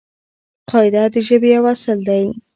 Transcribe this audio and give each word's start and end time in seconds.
قاعده 0.71 1.03
د 1.13 1.15
ژبې 1.27 1.49
یو 1.55 1.65
اصل 1.73 1.97
دئ. 2.07 2.25